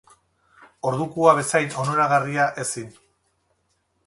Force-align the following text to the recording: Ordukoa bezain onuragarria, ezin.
Ordukoa 0.91 1.35
bezain 1.41 1.69
onuragarria, 1.83 2.49
ezin. 2.65 2.89